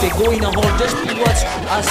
[0.00, 0.40] Der going
[0.78, 0.96] just
[1.70, 1.86] us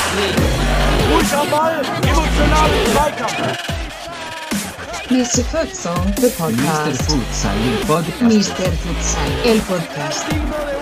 [5.09, 5.43] Mr.
[5.45, 6.99] Futsal, the podcast.
[6.99, 7.03] Mr.
[7.03, 8.21] Futsal, el podcast.
[8.21, 8.71] Mr.
[8.83, 10.76] Futsal, el podcast.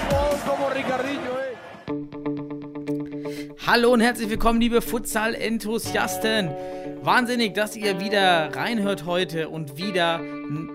[3.68, 6.52] Hallo und herzlich willkommen, liebe Futsal-Enthusiasten.
[7.02, 10.22] Wahnsinnig, dass ihr wieder reinhört heute und wieder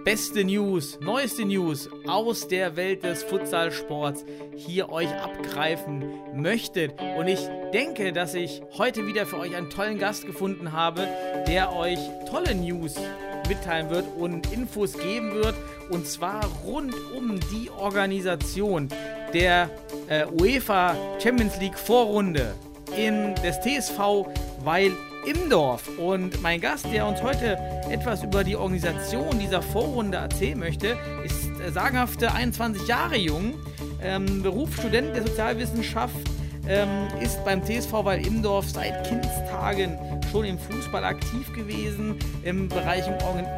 [0.04, 4.24] beste News, neueste News aus der Welt des Futsalsports
[4.56, 6.02] hier euch abgreifen
[6.34, 7.00] möchtet.
[7.16, 7.38] Und ich
[7.72, 11.06] denke, dass ich heute wieder für euch einen tollen Gast gefunden habe,
[11.46, 12.96] der euch tolle News
[13.48, 15.54] mitteilen wird und Infos geben wird.
[15.90, 18.88] Und zwar rund um die Organisation
[19.32, 19.70] der
[20.08, 22.52] äh, UEFA Champions League Vorrunde
[22.96, 24.26] in des TSV
[24.62, 24.92] Weil
[25.26, 25.88] Imdorf.
[25.98, 27.58] Und mein Gast, der uns heute
[27.90, 33.54] etwas über die Organisation dieser Vorrunde erzählen möchte, ist äh, sagenhafte 21 Jahre jung,
[34.02, 36.16] ähm, Berufsstudent der Sozialwissenschaft,
[36.68, 36.88] ähm,
[37.20, 39.98] ist beim TSV Weil Imdorf seit Kindstagen
[40.30, 43.04] schon im Fußball aktiv gewesen, im Bereich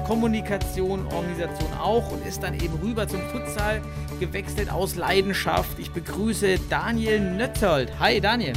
[0.07, 3.83] Kommunikation, Organisation auch und ist dann eben rüber zum Futsal
[4.19, 5.79] gewechselt aus Leidenschaft.
[5.79, 7.93] Ich begrüße Daniel Nötzold.
[8.01, 8.55] Hi Daniel.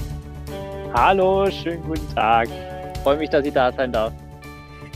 [0.98, 2.48] Hallo, schönen guten Tag.
[3.04, 4.14] Freue mich, dass ich da sein darf.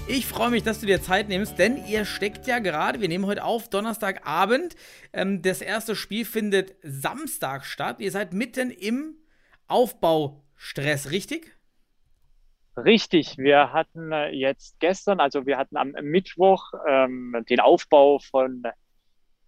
[0.08, 3.25] Ich freue mich, dass du dir Zeit nimmst, denn ihr steckt ja gerade, wir nehmen
[3.25, 4.78] heute auf Donnerstagabend.
[5.11, 8.00] Ähm, das erste Spiel findet Samstag statt.
[8.00, 9.17] Ihr seid mitten im
[9.67, 11.52] Aufbaustress, richtig?
[12.78, 18.63] Richtig, wir hatten äh, jetzt gestern, also wir hatten am Mittwoch ähm, den Aufbau von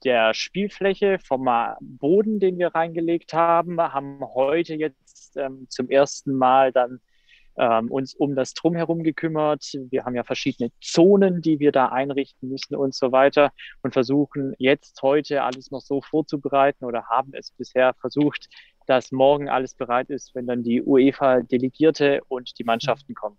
[0.04, 1.48] der Spielfläche, vom
[1.80, 7.00] Boden, den wir reingelegt haben, haben heute jetzt ähm, zum ersten Mal dann
[7.58, 9.66] ähm, uns um das Drumherum gekümmert.
[9.90, 13.52] Wir haben ja verschiedene Zonen, die wir da einrichten müssen und so weiter
[13.84, 18.48] und versuchen jetzt heute alles noch so vorzubereiten oder haben es bisher versucht,
[18.88, 23.38] dass morgen alles bereit ist, wenn dann die UEFA-Delegierte und die Mannschaften kommen.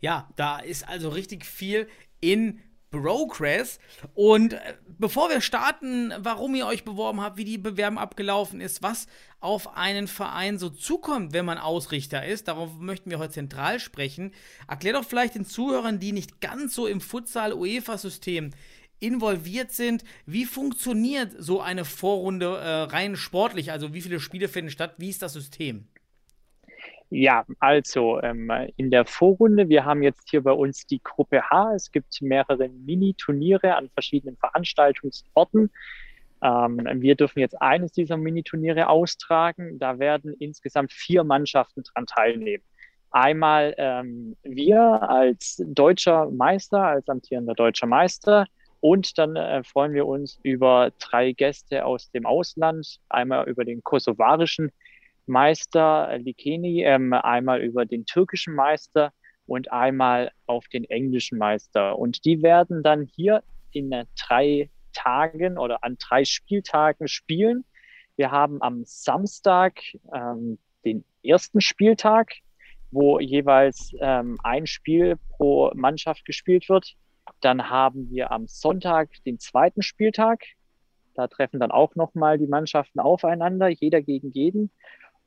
[0.00, 1.88] Ja, da ist also richtig viel
[2.20, 2.60] in
[2.90, 3.78] Progress.
[4.14, 8.82] Und äh, bevor wir starten, warum ihr euch beworben habt, wie die Bewerbung abgelaufen ist,
[8.82, 9.06] was
[9.40, 14.32] auf einen Verein so zukommt, wenn man Ausrichter ist, darauf möchten wir heute zentral sprechen.
[14.68, 18.50] Erklär doch vielleicht den Zuhörern, die nicht ganz so im Futsal-UEFA-System
[19.00, 23.72] involviert sind, wie funktioniert so eine Vorrunde äh, rein sportlich?
[23.72, 24.94] Also wie viele Spiele finden statt?
[24.98, 25.86] Wie ist das System?
[27.12, 31.74] Ja, also ähm, in der Vorrunde, wir haben jetzt hier bei uns die Gruppe H.
[31.74, 35.72] Es gibt mehrere Mini-Turniere an verschiedenen Veranstaltungsorten.
[36.40, 39.80] Ähm, wir dürfen jetzt eines dieser Mini-Turniere austragen.
[39.80, 42.62] Da werden insgesamt vier Mannschaften dran teilnehmen.
[43.10, 48.46] Einmal ähm, wir als deutscher Meister, als amtierender deutscher Meister.
[48.78, 53.00] Und dann äh, freuen wir uns über drei Gäste aus dem Ausland.
[53.08, 54.70] Einmal über den kosovarischen
[55.30, 59.12] Meister Likeni, ähm, einmal über den türkischen Meister
[59.46, 61.98] und einmal auf den englischen Meister.
[61.98, 63.42] Und die werden dann hier
[63.72, 67.64] in äh, drei Tagen oder an drei Spieltagen spielen.
[68.16, 69.80] Wir haben am Samstag
[70.14, 72.32] ähm, den ersten Spieltag,
[72.90, 76.94] wo jeweils ähm, ein Spiel pro Mannschaft gespielt wird.
[77.40, 80.42] Dann haben wir am Sonntag den zweiten Spieltag.
[81.14, 84.70] Da treffen dann auch nochmal die Mannschaften aufeinander, jeder gegen jeden.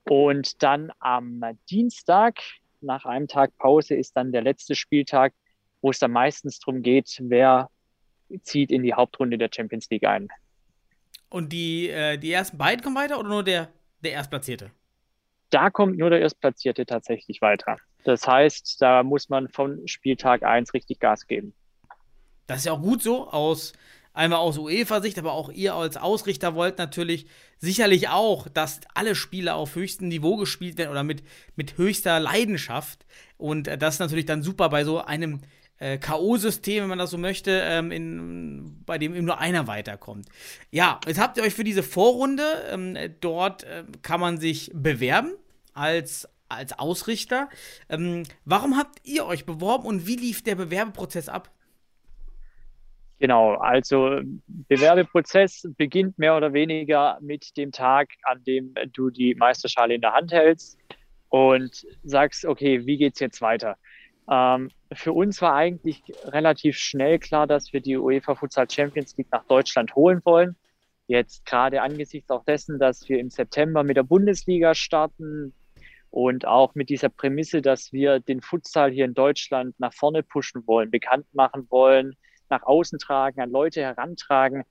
[0.05, 2.39] Und dann am Dienstag,
[2.81, 5.33] nach einem Tag Pause, ist dann der letzte Spieltag,
[5.81, 7.69] wo es dann meistens darum geht, wer
[8.41, 10.29] zieht in die Hauptrunde der Champions League ein.
[11.29, 13.69] Und die, äh, die ersten beiden kommen weiter oder nur der,
[14.01, 14.71] der Erstplatzierte?
[15.49, 17.77] Da kommt nur der Erstplatzierte tatsächlich weiter.
[18.03, 21.53] Das heißt, da muss man von Spieltag 1 richtig Gas geben.
[22.47, 23.73] Das ist ja auch gut so, aus
[24.13, 27.25] einmal aus UEFA-Sicht, aber auch ihr als Ausrichter wollt natürlich
[27.57, 31.23] sicherlich auch, dass alle Spiele auf höchstem Niveau gespielt werden oder mit,
[31.55, 33.05] mit höchster Leidenschaft.
[33.37, 35.41] Und äh, das ist natürlich dann super bei so einem
[35.79, 40.27] äh, K.O.-System, wenn man das so möchte, ähm, in, bei dem eben nur einer weiterkommt.
[40.71, 45.33] Ja, jetzt habt ihr euch für diese Vorrunde, ähm, dort äh, kann man sich bewerben
[45.73, 47.49] als, als Ausrichter.
[47.89, 51.49] Ähm, warum habt ihr euch beworben und wie lief der Bewerbeprozess ab?
[53.23, 59.93] Genau, also Bewerbeprozess beginnt mehr oder weniger mit dem Tag, an dem du die Meisterschale
[59.93, 60.77] in der Hand hältst
[61.29, 63.77] und sagst, okay, wie geht's jetzt weiter?
[64.29, 69.31] Ähm, für uns war eigentlich relativ schnell klar, dass wir die UEFA Futsal Champions League
[69.31, 70.57] nach Deutschland holen wollen.
[71.07, 75.53] Jetzt gerade angesichts auch dessen, dass wir im September mit der Bundesliga starten
[76.09, 80.67] und auch mit dieser Prämisse, dass wir den Futsal hier in Deutschland nach vorne pushen
[80.67, 82.17] wollen, bekannt machen wollen,
[82.53, 84.63] nach außen tragen, an Leute herantragen,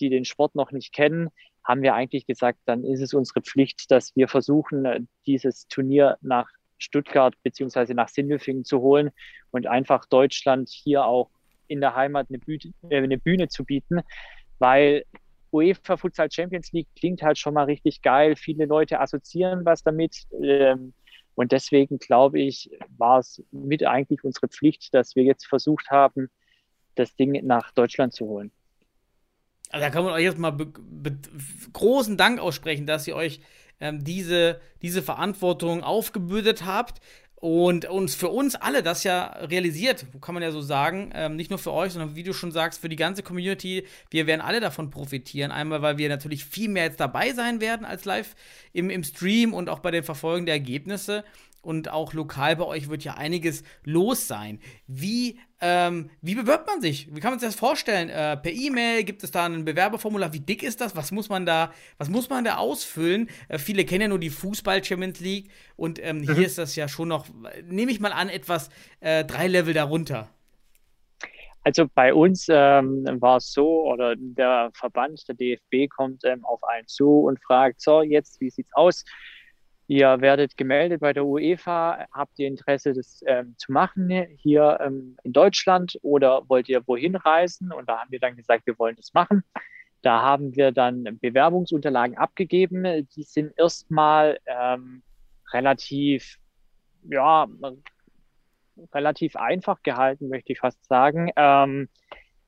[0.00, 1.28] die den Sport noch nicht kennen,
[1.62, 6.48] haben wir eigentlich gesagt, dann ist es unsere Pflicht, dass wir versuchen, dieses Turnier nach
[6.78, 9.10] Stuttgart beziehungsweise nach Sindelfingen zu holen
[9.50, 11.30] und einfach Deutschland hier auch
[11.66, 14.00] in der Heimat eine Bühne, äh, eine Bühne zu bieten,
[14.58, 15.04] weil
[15.52, 18.36] UEFA Futsal Champions League klingt halt schon mal richtig geil.
[18.36, 20.26] Viele Leute assoziieren was damit.
[20.42, 20.94] Ähm,
[21.34, 26.30] und deswegen glaube ich, war es mit eigentlich unsere Pflicht, dass wir jetzt versucht haben,
[26.98, 28.50] das Ding nach Deutschland zu holen.
[29.70, 30.56] Also da kann man euch jetzt mal
[31.72, 33.40] großen Dank aussprechen, dass ihr euch
[33.80, 37.00] ähm, diese, diese Verantwortung aufgebürdet habt
[37.40, 41.50] und uns für uns alle das ja realisiert, kann man ja so sagen, ähm, nicht
[41.50, 43.86] nur für euch, sondern wie du schon sagst, für die ganze Community.
[44.10, 45.52] Wir werden alle davon profitieren.
[45.52, 48.34] Einmal, weil wir natürlich viel mehr jetzt dabei sein werden als live
[48.72, 51.22] im, im Stream und auch bei den Verfolgen der Ergebnisse
[51.62, 54.60] und auch lokal bei euch wird ja einiges los sein.
[54.86, 57.14] Wie, ähm, wie bewirbt man sich?
[57.14, 58.08] Wie kann man sich das vorstellen?
[58.08, 60.32] Äh, per E-Mail gibt es da ein Bewerberformular?
[60.32, 60.96] Wie dick ist das?
[60.96, 63.28] Was muss man da, was muss man da ausfüllen?
[63.48, 66.34] Äh, viele kennen ja nur die Fußball Champions League und ähm, mhm.
[66.34, 67.26] hier ist das ja schon noch,
[67.64, 68.70] nehme ich mal an, etwas
[69.00, 70.28] äh, drei Level darunter.
[71.64, 76.64] Also bei uns ähm, war es so, oder der Verband, der DFB kommt ähm, auf
[76.64, 79.04] einen zu und fragt, so, jetzt, wie sieht's aus?
[79.90, 82.06] Ihr werdet gemeldet bei der UEFA.
[82.12, 87.16] Habt ihr Interesse, das ähm, zu machen hier ähm, in Deutschland oder wollt ihr wohin
[87.16, 87.72] reisen?
[87.72, 89.44] Und da haben wir dann gesagt, wir wollen das machen.
[90.02, 93.08] Da haben wir dann Bewerbungsunterlagen abgegeben.
[93.16, 95.02] Die sind erstmal ähm,
[95.54, 96.36] relativ,
[97.04, 97.48] ja,
[98.92, 101.30] relativ einfach gehalten, möchte ich fast sagen.
[101.34, 101.88] Ähm,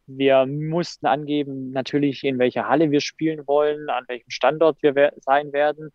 [0.06, 5.54] wir mussten angeben, natürlich, in welcher Halle wir spielen wollen, an welchem Standort wir sein
[5.54, 5.90] werden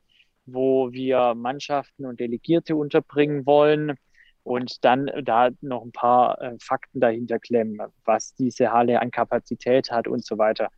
[0.46, 3.98] wo wir Mannschaften und Delegierte unterbringen wollen
[4.44, 9.92] und dann da noch ein paar äh, Fakten dahinter klemmen, was diese Halle an Kapazität
[9.92, 10.70] hat und so weiter.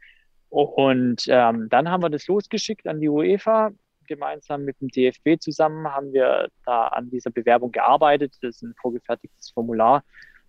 [0.50, 3.72] Und ähm, dann haben wir das losgeschickt an die UEFA.
[4.08, 8.36] Gemeinsam mit dem DFB zusammen haben wir da an dieser Bewerbung gearbeitet.
[8.42, 10.06] Das ist ein vorgefertigtes Formular.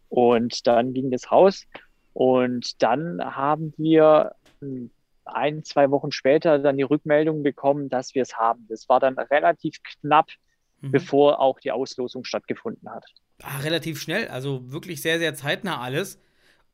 [0.09, 1.67] Und dann ging das raus.
[2.13, 4.93] Und dann haben wir hm,
[5.29, 8.67] ein, zwei Wochen später dann die Rückmeldung bekommen, dass wir es haben.
[8.69, 10.29] Das war dann relativ knapp,
[10.81, 10.91] mhm.
[10.91, 13.05] bevor auch die Auslosung stattgefunden hat.
[13.43, 16.21] Ah, relativ schnell, also wirklich sehr, sehr zeitnah alles.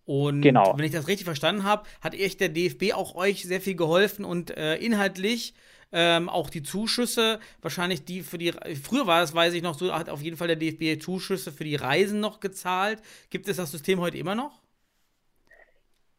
[0.07, 0.75] Und genau.
[0.77, 4.25] wenn ich das richtig verstanden habe, hat echt der DFB auch euch sehr viel geholfen
[4.25, 5.55] und äh, inhaltlich
[5.93, 8.53] ähm, auch die Zuschüsse, wahrscheinlich die für die,
[8.83, 11.65] früher war es, weiß ich noch so, hat auf jeden Fall der DFB Zuschüsse für
[11.65, 13.01] die Reisen noch gezahlt.
[13.31, 14.64] Gibt es das System heute immer noch?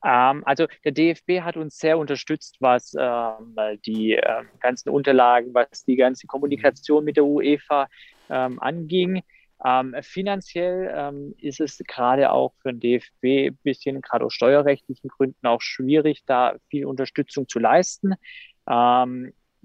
[0.06, 3.56] Ähm, also der DFB hat uns sehr unterstützt, was ähm,
[3.86, 7.88] die ähm, ganzen Unterlagen, was die ganze Kommunikation mit der UEFA
[8.30, 9.24] ähm, anging.
[9.63, 15.10] Ähm, finanziell ähm, ist es gerade auch für den DFB ein bisschen, gerade aus steuerrechtlichen
[15.10, 18.13] Gründen, auch schwierig, da viel Unterstützung zu leisten.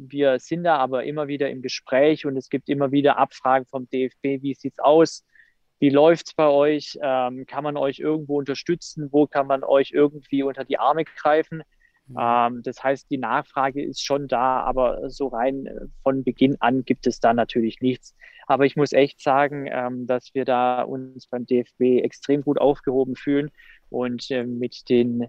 [0.03, 3.89] wir sind da aber immer wieder im Gespräch und es gibt immer wieder Abfragen vom
[3.91, 5.27] DFB, wie sieht es aus?
[5.81, 6.99] Wie läuft es bei euch?
[7.03, 9.09] Ähm, kann man euch irgendwo unterstützen?
[9.11, 11.63] Wo kann man euch irgendwie unter die Arme greifen?
[12.07, 12.17] Mhm.
[12.21, 16.85] Ähm, das heißt, die Nachfrage ist schon da, aber so rein äh, von Beginn an
[16.85, 18.15] gibt es da natürlich nichts.
[18.47, 23.17] Aber ich muss echt sagen, ähm, dass wir da uns beim DFB extrem gut aufgehoben
[23.17, 23.51] fühlen
[23.89, 25.29] und äh, mit den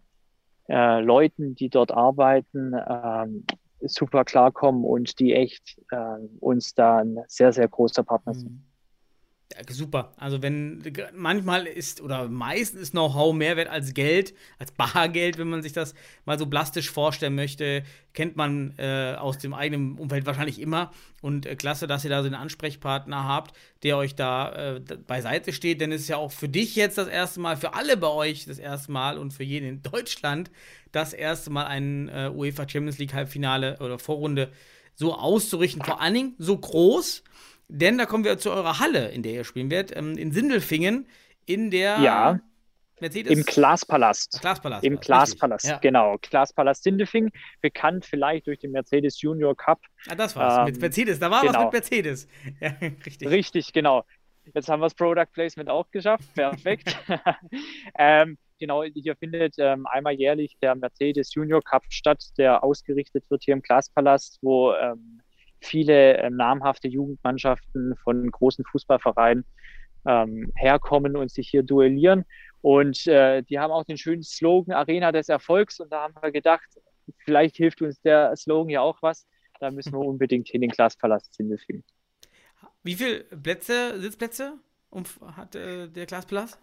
[0.68, 3.46] äh, Leuten, die dort arbeiten, ähm,
[3.80, 8.64] super klarkommen und die echt äh, uns da ein sehr, sehr großer Partner sind.
[9.52, 10.14] Ja, super.
[10.18, 10.82] Also wenn
[11.14, 15.74] manchmal ist oder meistens ist Know-how mehr wert als Geld, als Bargeld, wenn man sich
[15.74, 15.94] das
[16.26, 20.92] mal so plastisch vorstellen möchte, kennt man äh, aus dem eigenen Umfeld wahrscheinlich immer.
[21.22, 25.54] Und äh, klasse, dass ihr da so einen Ansprechpartner habt, der euch da äh, beiseite
[25.54, 25.82] steht.
[25.82, 28.46] Denn es ist ja auch für dich jetzt das erste Mal, für alle bei euch
[28.46, 30.52] das erste Mal und für jeden in Deutschland
[30.92, 34.52] das erste Mal ein äh, UEFA Champions League Halbfinale oder Vorrunde
[34.96, 35.84] so auszurichten.
[35.84, 37.24] Vor allen Dingen so groß
[37.72, 41.08] denn da kommen wir zu eurer Halle, in der ihr spielen werdet, ähm, in Sindelfingen,
[41.46, 42.40] in der ja.
[43.00, 43.32] Mercedes.
[43.32, 44.40] Im Glaspalast.
[44.42, 44.84] Glaspalast.
[44.84, 45.78] Im Glaspalast, ja.
[45.78, 46.18] genau.
[46.22, 49.80] Glaspalast Sindelfingen, bekannt vielleicht durch den Mercedes Junior Cup.
[50.10, 50.60] Ah, das war's.
[50.60, 51.54] Ähm, mit Mercedes, da war genau.
[51.54, 52.28] was mit Mercedes.
[52.60, 52.76] Ja,
[53.06, 53.30] richtig.
[53.30, 54.04] Richtig, genau.
[54.54, 56.26] Jetzt haben wir das Product Placement auch geschafft.
[56.36, 56.98] Perfekt.
[57.98, 63.44] ähm, genau, hier findet ähm, einmal jährlich der Mercedes Junior Cup statt, der ausgerichtet wird
[63.44, 65.21] hier im Glaspalast, wo ähm,
[65.62, 69.46] viele äh, namhafte Jugendmannschaften von großen Fußballvereinen
[70.06, 72.26] ähm, herkommen und sich hier duellieren.
[72.62, 75.80] Und äh, die haben auch den schönen Slogan Arena des Erfolgs.
[75.80, 76.68] Und da haben wir gedacht,
[77.24, 79.28] vielleicht hilft uns der Slogan ja auch was.
[79.60, 81.86] Da müssen wir unbedingt hin den Glaspalast hinfinden.
[82.84, 84.58] Wie viele Plätze, Sitzplätze
[85.36, 86.60] hat äh, der Glaspalast?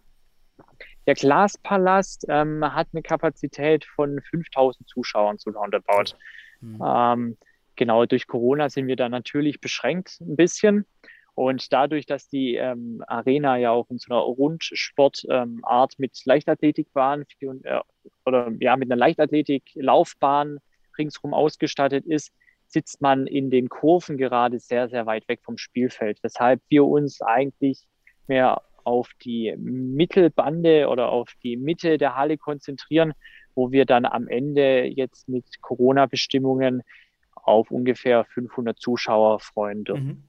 [1.07, 6.17] Der Glaspalast ähm, hat eine Kapazität von 5000 Zuschauern zu roundabout.
[6.61, 6.83] Mhm.
[6.85, 7.39] Ähm,
[7.79, 10.85] genau, durch Corona sind wir da natürlich beschränkt ein bisschen.
[11.35, 15.63] Und dadurch, dass die ähm, Arena ja auch in so einer Rundsportart ähm,
[15.97, 17.81] mit Leichtathletikbahn äh,
[18.27, 20.59] oder ja mit einer Leichtathletik-Laufbahn
[20.99, 22.33] ringsherum ausgestattet ist,
[22.67, 27.23] sitzt man in den Kurven gerade sehr, sehr weit weg vom Spielfeld, weshalb wir uns
[27.23, 27.87] eigentlich
[28.27, 33.13] mehr auf die Mittelbande oder auf die Mitte der Halle konzentrieren,
[33.55, 36.83] wo wir dann am Ende jetzt mit Corona-Bestimmungen
[37.49, 40.25] auf ungefähr 500 Zuschauer freuen dürfen.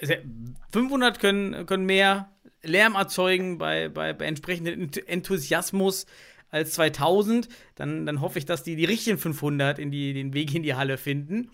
[0.00, 0.56] Mhm.
[0.72, 2.30] 500 können, können mehr
[2.62, 6.06] Lärm erzeugen bei, bei, bei entsprechendem Enthusiasmus
[6.50, 7.48] als 2000.
[7.74, 10.74] Dann, dann hoffe ich, dass die die richtigen 500 in die, den Weg in die
[10.74, 11.50] Halle finden.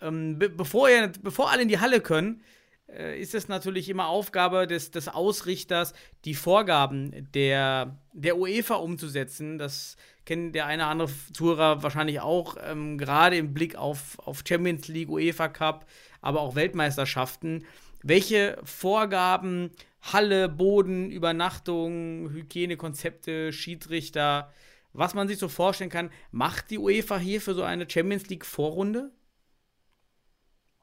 [0.00, 2.42] Ähm, be bevor, ihr, bevor alle in die Halle können,
[2.88, 9.58] äh, ist es natürlich immer Aufgabe des, des Ausrichters, die Vorgaben der, der UEFA umzusetzen.
[9.58, 14.42] Das kennt der eine oder andere Zuhörer wahrscheinlich auch, ähm, gerade im Blick auf, auf
[14.46, 15.86] Champions League, UEFA Cup,
[16.20, 17.64] aber auch Weltmeisterschaften.
[18.02, 19.70] Welche Vorgaben,
[20.12, 24.52] Halle, Boden, Übernachtung, Hygienekonzepte, Schiedsrichter,
[24.92, 28.44] was man sich so vorstellen kann, macht die UEFA hier für so eine Champions League
[28.44, 29.10] Vorrunde?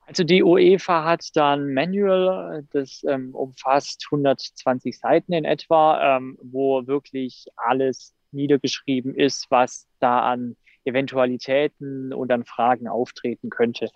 [0.06, 6.86] Also die UEFA hat dann Manual, das ähm, umfasst 120 Seiten in etwa, ähm, wo
[6.86, 13.90] wirklich alles niedergeschrieben ist, was da an Eventualitäten und an Fragen auftreten könnte.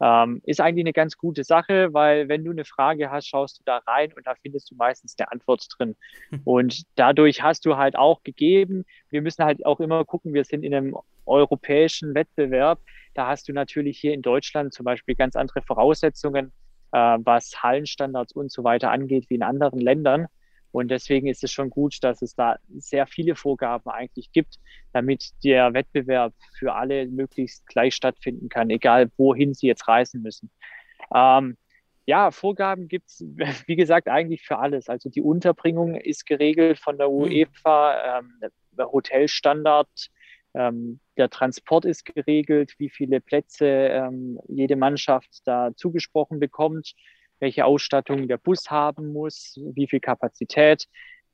[0.00, 3.62] Ähm, ist eigentlich eine ganz gute Sache, weil wenn du eine Frage hast, schaust du
[3.64, 5.94] da rein und da findest du meistens eine Antwort drin.
[6.44, 10.64] Und dadurch hast du halt auch gegeben, wir müssen halt auch immer gucken, wir sind
[10.64, 12.80] in einem europäischen Wettbewerb.
[13.14, 16.50] Da hast du natürlich hier in Deutschland zum Beispiel ganz andere Voraussetzungen,
[16.90, 20.26] äh, was Hallenstandards und so weiter angeht, wie in anderen Ländern.
[20.72, 24.58] Und deswegen ist es schon gut, dass es da sehr viele Vorgaben eigentlich gibt,
[24.92, 30.50] damit der Wettbewerb für alle möglichst gleich stattfinden kann, egal wohin sie jetzt reisen müssen.
[31.14, 31.56] Ähm,
[32.06, 33.24] ja, Vorgaben gibt es,
[33.66, 34.88] wie gesagt, eigentlich für alles.
[34.88, 37.14] Also die Unterbringung ist geregelt von der hm.
[37.14, 38.32] UEFA, ähm,
[38.78, 40.10] Hotelstandard,
[40.54, 46.94] ähm, der Transport ist geregelt, wie viele Plätze ähm, jede Mannschaft da zugesprochen bekommt,
[47.42, 50.86] welche Ausstattung der Bus haben muss, wie viel Kapazität.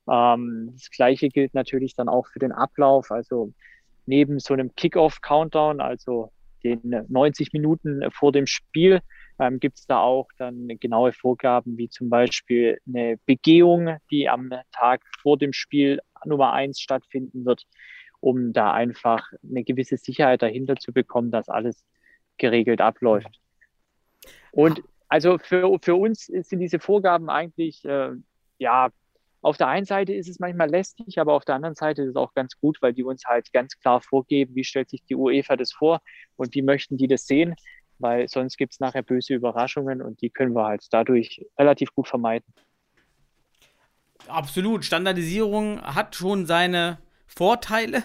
[0.09, 3.11] Ähm, das Gleiche gilt natürlich dann auch für den Ablauf.
[3.11, 3.53] Also
[4.07, 6.31] neben so einem Kick-Off-Countdown, also
[6.63, 9.01] den 90 Minuten vor dem Spiel,
[9.39, 14.49] ähm, gibt es da auch dann genaue Vorgaben, wie zum Beispiel eine Begehung, die am
[14.71, 17.65] Tag vor dem Spiel Nummer eins stattfinden wird
[18.21, 21.85] um da einfach eine gewisse Sicherheit dahinter zu bekommen, dass alles
[22.37, 23.39] geregelt abläuft.
[24.51, 28.11] Und also für, für uns sind diese Vorgaben eigentlich, äh,
[28.59, 28.89] ja,
[29.41, 32.15] auf der einen Seite ist es manchmal lästig, aber auf der anderen Seite ist es
[32.15, 35.55] auch ganz gut, weil die uns halt ganz klar vorgeben, wie stellt sich die UEFA
[35.55, 36.01] das vor
[36.35, 37.55] und wie möchten die das sehen,
[37.99, 42.07] weil sonst gibt es nachher böse Überraschungen und die können wir halt dadurch relativ gut
[42.07, 42.53] vermeiden.
[44.27, 44.85] Absolut.
[44.85, 48.03] Standardisierung hat schon seine Vorteile.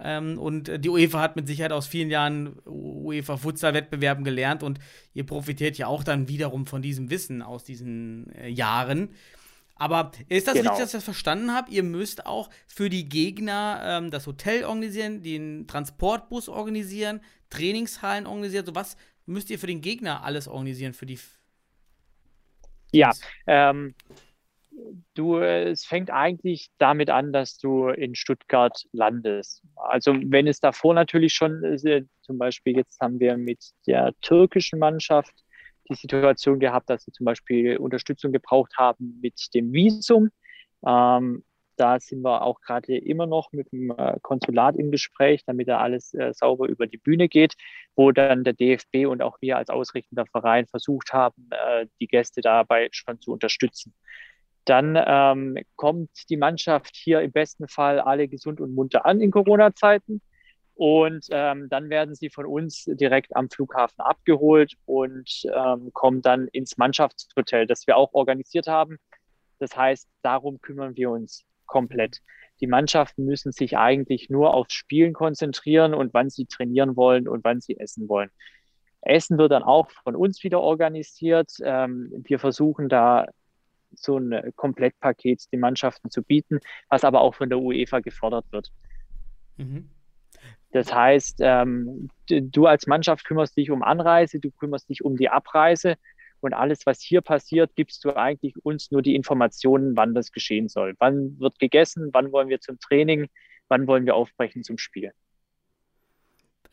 [0.00, 4.78] Ähm, und die UEFA hat mit Sicherheit aus vielen Jahren UEFA-Futsal-Wettbewerben gelernt und
[5.14, 9.10] ihr profitiert ja auch dann wiederum von diesem Wissen aus diesen äh, Jahren.
[9.74, 10.70] Aber ist das genau.
[10.70, 11.70] richtig, dass ich das verstanden habe?
[11.70, 18.66] Ihr müsst auch für die Gegner ähm, das Hotel organisieren, den Transportbus organisieren, Trainingshallen organisieren.
[18.66, 18.96] So was
[19.28, 21.18] müsst ihr für den Gegner alles organisieren für die.
[22.92, 23.12] Ja,
[23.46, 23.94] ähm,
[25.14, 29.62] du, es fängt eigentlich damit an, dass du in Stuttgart landest.
[29.76, 34.78] Also wenn es davor natürlich schon, äh, zum Beispiel jetzt haben wir mit der türkischen
[34.78, 35.32] Mannschaft
[35.88, 40.30] die Situation gehabt, dass sie zum Beispiel Unterstützung gebraucht haben mit dem Visum.
[40.86, 41.44] Ähm,
[41.76, 45.78] da sind wir auch gerade immer noch mit dem äh, Konsulat im Gespräch, damit da
[45.78, 47.54] alles äh, sauber über die Bühne geht,
[47.94, 51.48] wo dann der DFB und auch wir als ausrichtender Verein versucht haben,
[52.00, 53.94] die Gäste dabei schon zu unterstützen.
[54.68, 59.30] Dann ähm, kommt die Mannschaft hier im besten Fall alle gesund und munter an in
[59.30, 60.20] Corona-Zeiten.
[60.74, 66.48] Und ähm, dann werden sie von uns direkt am Flughafen abgeholt und ähm, kommen dann
[66.48, 68.98] ins Mannschaftshotel, das wir auch organisiert haben.
[69.58, 72.18] Das heißt, darum kümmern wir uns komplett.
[72.60, 77.42] Die Mannschaften müssen sich eigentlich nur aufs Spielen konzentrieren und wann sie trainieren wollen und
[77.42, 78.30] wann sie essen wollen.
[79.00, 81.52] Essen wird dann auch von uns wieder organisiert.
[81.62, 83.26] Ähm, wir versuchen da
[83.94, 88.70] so ein Komplettpaket den Mannschaften zu bieten, was aber auch von der UEFA gefordert wird.
[89.56, 89.90] Mhm.
[90.70, 95.30] Das heißt, ähm, du als Mannschaft kümmerst dich um Anreise, du kümmerst dich um die
[95.30, 95.96] Abreise
[96.40, 100.68] Und alles, was hier passiert, gibst du eigentlich uns nur die Informationen, wann das geschehen
[100.68, 100.94] soll.
[100.98, 103.28] Wann wird gegessen, wann wollen wir zum Training,
[103.68, 105.12] wann wollen wir aufbrechen zum Spiel.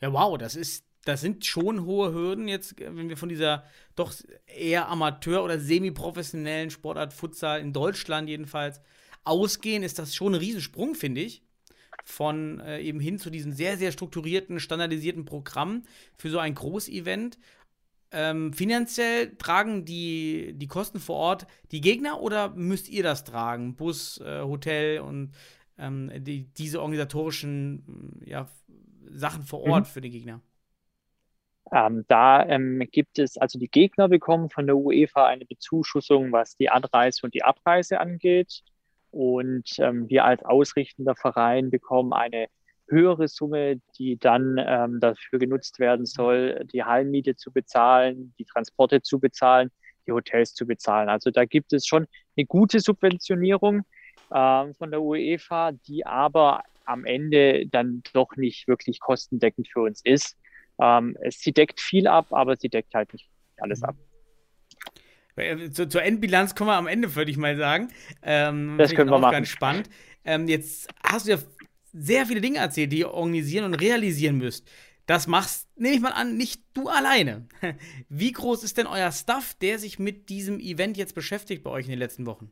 [0.00, 4.12] Ja, wow, das ist, das sind schon hohe Hürden jetzt, wenn wir von dieser doch
[4.46, 8.80] eher Amateur- oder semi-professionellen Sportart Futsal in Deutschland jedenfalls
[9.22, 11.42] ausgehen, ist das schon ein Riesensprung, finde ich.
[12.04, 15.84] Von äh, eben hin zu diesem sehr, sehr strukturierten, standardisierten Programm
[16.18, 17.38] für so ein Großevent.
[18.10, 23.76] Ähm, finanziell tragen die, die Kosten vor Ort die Gegner oder müsst ihr das tragen?
[23.76, 25.32] Bus, äh, Hotel und
[25.78, 28.48] ähm, die, diese organisatorischen ja,
[29.12, 29.90] Sachen vor Ort mhm.
[29.90, 30.40] für die Gegner?
[31.72, 36.56] Ähm, da ähm, gibt es, also die Gegner bekommen von der UEFA eine Bezuschussung, was
[36.56, 38.62] die Anreise und die Abreise angeht.
[39.10, 42.46] Und ähm, wir als ausrichtender Verein bekommen eine
[42.88, 49.02] höhere Summe, die dann ähm, dafür genutzt werden soll, die Hallenmiete zu bezahlen, die Transporte
[49.02, 49.70] zu bezahlen,
[50.06, 51.08] die Hotels zu bezahlen.
[51.08, 52.06] Also da gibt es schon
[52.36, 53.82] eine gute Subventionierung
[54.30, 60.00] äh, von der UEFA, die aber am Ende dann doch nicht wirklich kostendeckend für uns
[60.04, 60.36] ist.
[60.78, 63.28] Ähm, sie deckt viel ab, aber sie deckt halt nicht
[63.58, 63.96] alles ab.
[65.36, 67.88] Äh, zur, zur Endbilanz kommen wir am Ende, würde ich mal sagen.
[68.22, 69.32] Ähm, das können wir machen.
[69.32, 69.90] Ganz spannend.
[70.24, 71.38] Ähm, jetzt hast du ja
[71.92, 74.68] sehr viele Dinge erzählt, die ihr organisieren und realisieren müsst.
[75.06, 77.46] Das machst, nehme ich mal an, nicht du alleine.
[78.08, 81.84] Wie groß ist denn euer Staff, der sich mit diesem Event jetzt beschäftigt bei euch
[81.84, 82.50] in den letzten Wochen?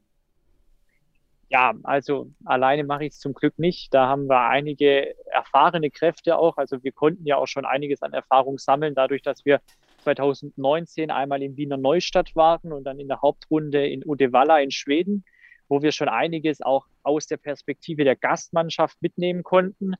[1.48, 3.92] Ja, also alleine mache ich es zum Glück nicht.
[3.92, 5.14] Da haben wir einige
[5.54, 6.56] erfahrene Kräfte auch.
[6.56, 9.60] Also wir konnten ja auch schon einiges an Erfahrung sammeln, dadurch, dass wir
[10.02, 15.24] 2019 einmal in Wiener Neustadt waren und dann in der Hauptrunde in Uddevalla in Schweden
[15.68, 19.94] wo wir schon einiges auch aus der Perspektive der Gastmannschaft mitnehmen konnten.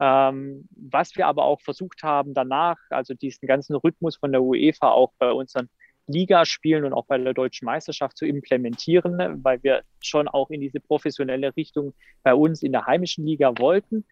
[0.00, 4.90] Ähm, was wir aber auch versucht haben danach, also diesen ganzen Rhythmus von der UEFA
[4.90, 5.68] auch bei unseren
[6.06, 10.80] Ligaspielen und auch bei der deutschen Meisterschaft zu implementieren, weil wir schon auch in diese
[10.80, 14.06] professionelle Richtung bei uns in der heimischen Liga wollten.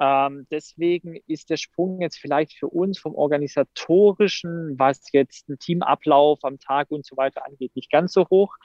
[0.00, 6.38] Ähm, deswegen ist der Sprung jetzt vielleicht für uns vom organisatorischen, was jetzt ein Teamablauf
[6.44, 8.56] am Tag und so weiter angeht, nicht ganz so hoch.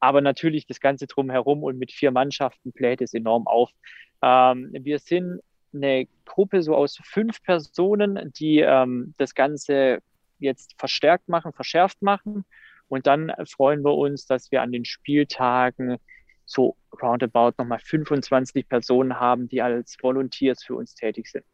[0.00, 3.70] Aber natürlich das Ganze drumherum und mit vier Mannschaften bläht es enorm auf.
[4.22, 5.40] Ähm, wir sind
[5.74, 9.98] eine Gruppe so aus fünf Personen, die ähm, das Ganze
[10.38, 12.44] jetzt verstärkt machen, verschärft machen.
[12.88, 15.98] Und dann freuen wir uns, dass wir an den Spieltagen
[16.48, 21.44] so roundabout nochmal 25 Personen haben, die als Volunteers für uns tätig sind.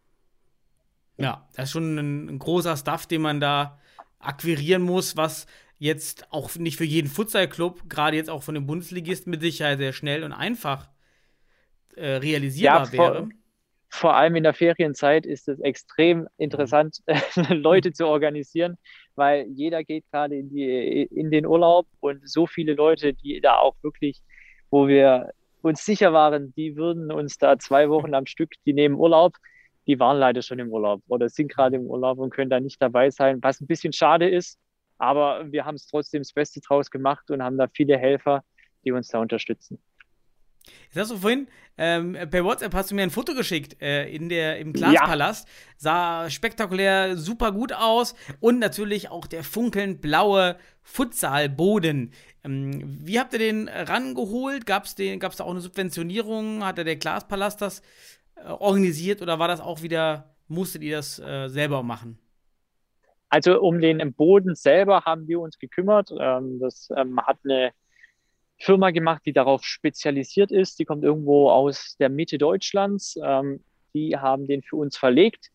[1.17, 3.79] Ja, das ist schon ein, ein großer Stuff, den man da
[4.21, 5.47] akquirieren muss, was
[5.79, 9.93] jetzt auch nicht für jeden Futsal-Club, gerade jetzt auch von den Bundesligisten mit Sicherheit sehr
[9.93, 10.89] schnell und einfach
[11.97, 13.29] äh, realisierbar ja, vor, wäre.
[13.91, 17.45] Vor allem in der Ferienzeit ist es extrem interessant, mhm.
[17.51, 18.77] Leute zu organisieren,
[19.15, 23.77] weil jeder geht gerade in, in den Urlaub und so viele Leute, die da auch
[23.83, 24.23] wirklich,
[24.75, 25.31] wo wir
[25.63, 29.37] uns sicher waren, die würden uns da zwei Wochen am Stück, die nehmen Urlaub,
[29.87, 32.83] die waren leider schon im Urlaub oder sind gerade im Urlaub und können da nicht
[32.83, 34.59] dabei sein, was ein bisschen schade ist,
[34.99, 38.43] aber wir haben es trotzdem das Beste draus gemacht und haben da viele Helfer,
[38.85, 39.79] die uns da unterstützen.
[40.87, 44.29] Jetzt hast du vorhin, ähm, per WhatsApp hast du mir ein Foto geschickt äh, in
[44.29, 45.47] der, im Glaspalast.
[45.47, 45.55] Ja.
[45.77, 52.13] Sah spektakulär super gut aus und natürlich auch der funkelnd blaue Futsalboden.
[52.45, 54.67] Ähm, wie habt ihr den rangeholt?
[54.67, 56.65] Gab es da auch eine Subventionierung?
[56.65, 57.83] Hat der Glaspalast das
[58.37, 62.19] äh, organisiert oder war das auch wieder, musstet ihr das äh, selber machen?
[63.29, 66.11] Also um den Boden selber haben wir uns gekümmert.
[66.19, 67.73] Ähm, das ähm, hat eine
[68.59, 70.79] Firma gemacht, die darauf spezialisiert ist.
[70.79, 73.19] Die kommt irgendwo aus der Mitte Deutschlands.
[73.23, 75.51] Ähm, die haben den für uns verlegt.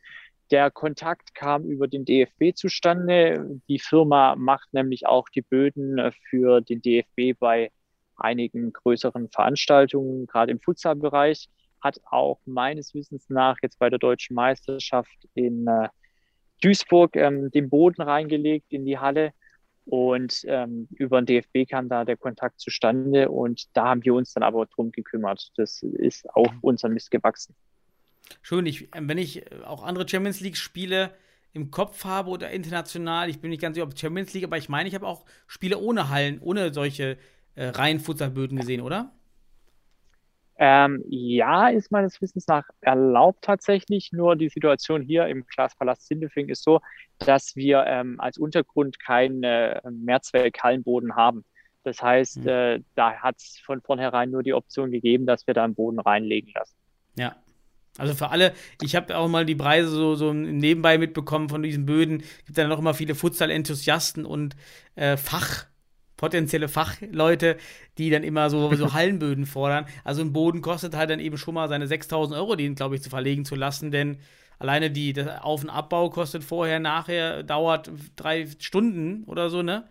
[0.52, 3.62] Der Kontakt kam über den DFB zustande.
[3.68, 7.72] Die Firma macht nämlich auch die Böden äh, für den DFB bei
[8.16, 11.50] einigen größeren Veranstaltungen, gerade im Futsalbereich.
[11.82, 15.90] Hat auch meines Wissens nach jetzt bei der deutschen Meisterschaft in äh,
[16.62, 19.32] Duisburg ähm, den Boden reingelegt in die Halle
[19.86, 24.34] und ähm, über den DFB kam da der Kontakt zustande und da haben wir uns
[24.34, 25.52] dann aber drum gekümmert.
[25.56, 26.60] Das ist auf mhm.
[26.62, 27.56] unseren Mist gewachsen.
[28.42, 31.12] Schön, ich, wenn ich auch andere Champions League-Spiele
[31.54, 34.70] im Kopf habe oder international, ich bin nicht ganz sicher, ob Champions League, aber ich
[34.70, 37.18] meine, ich habe auch Spiele ohne Hallen, ohne solche
[37.56, 39.12] äh, reinen Futsalböden gesehen, oder?
[40.62, 44.12] Ähm, ja, ist meines Wissens nach erlaubt tatsächlich.
[44.12, 46.82] Nur die Situation hier im Glaspalast Sindelfing ist so,
[47.18, 51.46] dass wir ähm, als Untergrund keinen äh, Mehrzweck-Hallenboden haben.
[51.84, 52.48] Das heißt, mhm.
[52.48, 56.00] äh, da hat es von vornherein nur die Option gegeben, dass wir da einen Boden
[56.00, 56.76] reinlegen lassen.
[57.16, 57.38] Ja.
[58.00, 61.86] Also für alle, ich habe auch mal die Preise so, so nebenbei mitbekommen von diesen
[61.86, 62.22] Böden.
[62.22, 64.56] Es gibt dann noch immer viele Futsal-Enthusiasten und
[64.96, 65.66] äh, Fach
[66.18, 67.58] potenzielle Fachleute,
[67.98, 69.86] die dann immer so, so Hallenböden fordern.
[70.04, 73.02] Also ein Boden kostet halt dann eben schon mal seine 6000 Euro, den, glaube ich,
[73.02, 74.18] zu verlegen zu lassen, denn
[74.60, 79.88] alleine die, der Auf- und Abbau kostet vorher, nachher, dauert drei Stunden oder so, ne?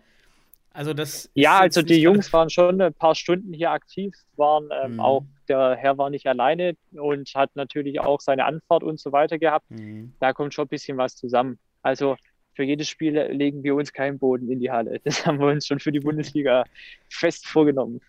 [0.73, 1.29] Also das.
[1.33, 4.99] Ja, also die Jungs waren schon ein paar Stunden hier aktiv, waren ähm, Mhm.
[4.99, 9.39] auch, der Herr war nicht alleine und hat natürlich auch seine Anfahrt und so weiter
[9.39, 9.69] gehabt.
[9.69, 10.13] Mhm.
[10.19, 11.59] Da kommt schon ein bisschen was zusammen.
[11.81, 12.15] Also
[12.53, 14.99] für jedes Spiel legen wir uns keinen Boden in die Halle.
[15.03, 16.65] Das haben wir uns schon für die Bundesliga
[17.09, 18.01] fest vorgenommen.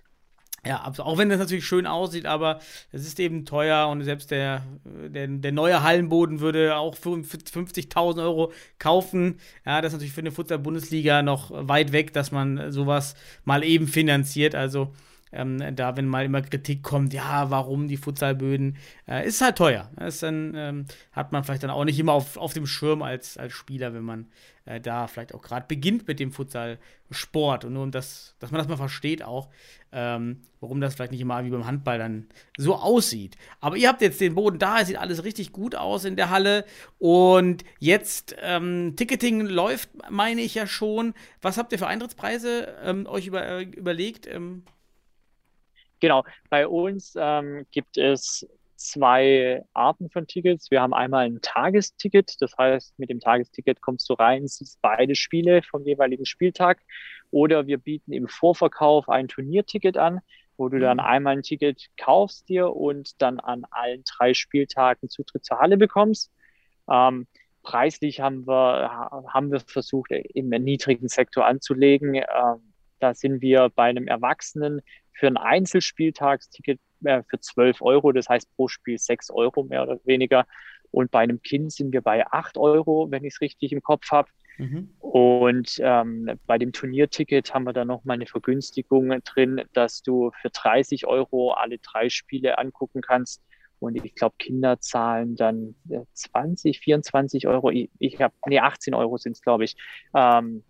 [0.67, 2.61] Ja, auch wenn das natürlich schön aussieht, aber
[2.93, 8.23] es ist eben teuer und selbst der, der, der neue Hallenboden würde auch für 50.000
[8.23, 9.39] Euro kaufen.
[9.65, 13.87] Ja, das ist natürlich für eine Futsal-Bundesliga noch weit weg, dass man sowas mal eben
[13.87, 14.55] finanziert.
[14.55, 14.93] Also
[15.33, 19.91] ähm, da, wenn mal immer Kritik kommt, ja, warum die Futsalböden, äh, ist halt teuer.
[19.97, 23.37] Das dann ähm, hat man vielleicht dann auch nicht immer auf, auf dem Schirm als,
[23.37, 24.27] als Spieler, wenn man
[24.65, 27.65] äh, da vielleicht auch gerade beginnt mit dem Futsalsport.
[27.65, 29.49] Und nur um das, dass man das mal versteht auch,
[29.93, 33.37] ähm, warum das vielleicht nicht immer wie beim Handball dann so aussieht.
[33.61, 36.31] Aber ihr habt jetzt den Boden da, es sieht alles richtig gut aus in der
[36.31, 36.65] Halle.
[36.99, 41.15] Und jetzt, ähm, Ticketing läuft, meine ich ja schon.
[41.41, 44.29] Was habt ihr für Eintrittspreise ähm, euch über, äh, überlegt?
[46.01, 50.71] Genau, bei uns ähm, gibt es zwei Arten von Tickets.
[50.71, 55.15] Wir haben einmal ein Tagesticket, das heißt, mit dem Tagesticket kommst du rein, siehst beide
[55.15, 56.81] Spiele vom jeweiligen Spieltag.
[57.31, 60.21] Oder wir bieten im Vorverkauf ein Turnierticket an,
[60.57, 61.05] wo du dann Mhm.
[61.05, 66.33] einmal ein Ticket kaufst dir und dann an allen drei Spieltagen Zutritt zur Halle bekommst.
[66.91, 67.27] Ähm,
[67.63, 68.55] preislich haben wir,
[68.91, 72.15] ha- haben wir versucht, im niedrigen Sektor anzulegen.
[72.15, 72.70] Ähm,
[73.01, 74.83] da sind wir bei einem Erwachsenen
[75.13, 79.99] für ein Einzelspieltagsticket äh, für 12 Euro, das heißt pro Spiel 6 Euro mehr oder
[80.05, 80.47] weniger.
[80.91, 84.11] Und bei einem Kind sind wir bei 8 Euro, wenn ich es richtig im Kopf
[84.11, 84.29] habe.
[84.59, 84.91] mhm.
[84.99, 90.51] Und ähm, bei dem Turnierticket haben wir dann nochmal eine Vergünstigung drin, dass du für
[90.51, 93.43] 30 Euro alle drei Spiele angucken kannst.
[93.79, 97.71] Und ich glaube, Kinder zahlen dann äh, 20, 24 Euro.
[97.71, 99.77] Ich, ich habe, nee, 18 Euro sind es, glaube ich.
[100.15, 100.65] Ähm,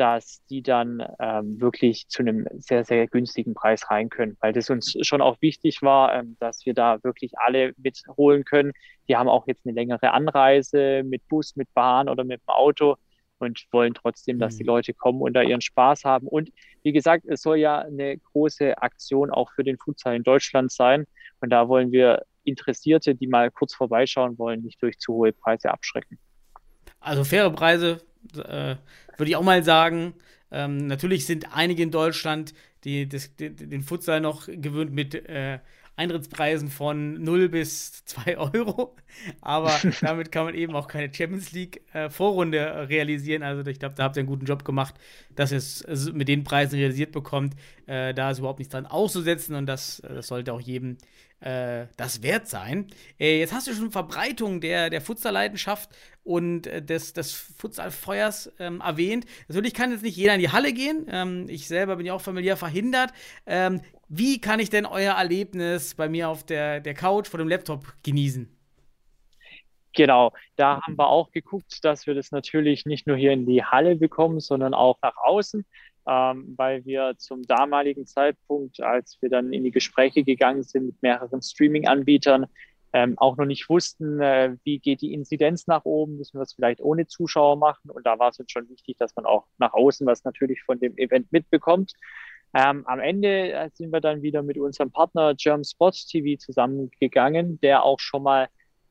[0.00, 4.70] dass die dann ähm, wirklich zu einem sehr, sehr günstigen Preis rein können, weil das
[4.70, 8.72] uns schon auch wichtig war, ähm, dass wir da wirklich alle mitholen können.
[9.08, 12.96] Die haben auch jetzt eine längere Anreise mit Bus, mit Bahn oder mit dem Auto
[13.40, 14.68] und wollen trotzdem, dass die Mhm.
[14.68, 16.26] Leute kommen und da ihren Spaß haben.
[16.26, 16.50] Und
[16.82, 21.04] wie gesagt, es soll ja eine große Aktion auch für den Futsal in Deutschland sein.
[21.42, 25.70] Und da wollen wir Interessierte, die mal kurz vorbeischauen wollen, nicht durch zu hohe Preise
[25.70, 26.18] abschrecken.
[27.00, 27.98] Also faire Preise,
[28.36, 28.76] äh,
[29.16, 30.14] würde ich auch mal sagen.
[30.50, 32.54] Ähm, natürlich sind einige in Deutschland,
[32.84, 35.60] die, das, die den Futsal noch gewöhnt mit äh,
[36.00, 38.96] Eintrittspreisen von 0 bis 2 Euro.
[39.42, 43.42] Aber damit kann man eben auch keine Champions League äh, Vorrunde realisieren.
[43.42, 44.94] Also ich glaube, da habt ihr einen guten Job gemacht,
[45.36, 47.54] dass ihr es also mit den Preisen realisiert bekommt.
[47.86, 50.96] Äh, da ist überhaupt nichts dran auszusetzen und das, das sollte auch jedem
[51.40, 52.86] äh, das wert sein.
[53.18, 55.90] Äh, jetzt hast du schon Verbreitung der, der Futsal-Leidenschaft
[56.22, 59.26] und äh, des, des Futsal-Feuers ähm, erwähnt.
[59.48, 61.06] Natürlich kann jetzt nicht jeder in die Halle gehen.
[61.10, 63.12] Ähm, ich selber bin ja auch familiär verhindert.
[63.46, 67.48] Ähm, wie kann ich denn euer Erlebnis bei mir auf der, der Couch vor dem
[67.48, 68.48] Laptop genießen?
[69.92, 73.64] Genau, da haben wir auch geguckt, dass wir das natürlich nicht nur hier in die
[73.64, 75.64] Halle bekommen, sondern auch nach außen,
[76.06, 81.02] ähm, weil wir zum damaligen Zeitpunkt, als wir dann in die Gespräche gegangen sind mit
[81.02, 82.46] mehreren Streaming-Anbietern,
[82.92, 86.54] ähm, auch noch nicht wussten, äh, wie geht die Inzidenz nach oben, müssen wir es
[86.54, 87.90] vielleicht ohne Zuschauer machen.
[87.90, 90.80] Und da war es uns schon wichtig, dass man auch nach außen was natürlich von
[90.80, 91.92] dem Event mitbekommt.
[92.52, 97.60] Ähm, am Ende äh, sind wir dann wieder mit unserem Partner German Sports TV zusammengegangen,
[97.60, 98.48] der auch schon mal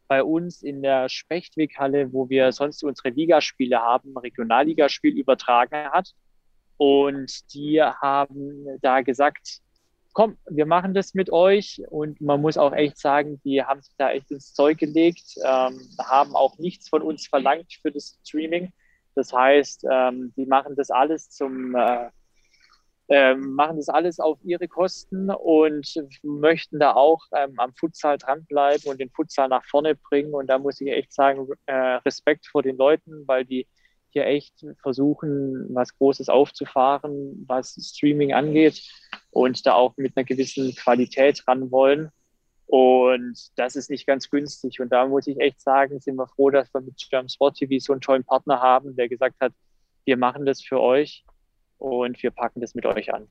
[0.07, 6.13] bei uns in der Spechtweghalle, wo wir sonst unsere Ligaspiele haben, Regionalligaspiel übertragen hat.
[6.79, 9.59] Und die haben da gesagt,
[10.13, 11.81] komm, wir machen das mit euch.
[11.89, 15.81] Und man muss auch echt sagen, die haben sich da echt ins Zeug gelegt, ähm,
[15.99, 18.71] haben auch nichts von uns verlangt für das Streaming.
[19.13, 22.09] Das heißt, ähm, die machen das alles zum äh,
[23.09, 28.89] ähm, machen das alles auf ihre Kosten und möchten da auch ähm, am Futsal dranbleiben
[28.89, 30.33] und den Futsal nach vorne bringen.
[30.33, 33.67] Und da muss ich echt sagen, äh, Respekt vor den Leuten, weil die
[34.11, 38.81] hier echt versuchen, was Großes aufzufahren, was Streaming angeht
[39.31, 42.09] und da auch mit einer gewissen Qualität ran wollen.
[42.65, 44.79] Und das ist nicht ganz günstig.
[44.79, 47.79] Und da muss ich echt sagen, sind wir froh, dass wir mit German Sport TV
[47.79, 49.53] so einen tollen Partner haben, der gesagt hat,
[50.05, 51.23] wir machen das für euch
[51.77, 53.27] und wir packen das mit euch an.